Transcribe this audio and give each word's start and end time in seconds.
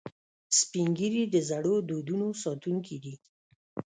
سپین 0.59 0.87
ږیری 0.97 1.23
د 1.29 1.35
زړو 1.49 1.75
دودونو 1.89 2.27
ساتونکي 2.43 2.97
دي 3.03 3.15